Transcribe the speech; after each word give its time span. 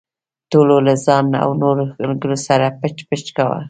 ټولو 0.51 0.75
له 0.87 0.93
ځان 1.05 1.25
او 1.43 1.49
نورو 1.61 1.83
ملګرو 2.09 2.37
سره 2.47 2.65
پچ 2.79 2.97
پچ 3.09 3.25
کاوه. 3.35 3.57